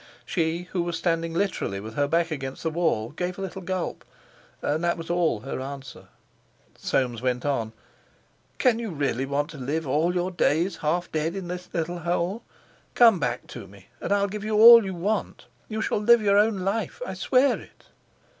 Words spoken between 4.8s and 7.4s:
that was all her answer. Soames